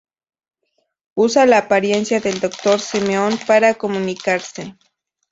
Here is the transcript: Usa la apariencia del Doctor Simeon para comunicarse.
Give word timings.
Usa 1.13 1.45
la 1.45 1.59
apariencia 1.59 2.19
del 2.19 2.39
Doctor 2.39 2.79
Simeon 2.79 3.37
para 3.45 3.75
comunicarse. 3.75 4.75